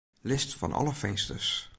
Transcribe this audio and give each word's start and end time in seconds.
List 0.21 0.55
fan 0.55 0.73
alle 0.73 0.93
finsters. 0.93 1.69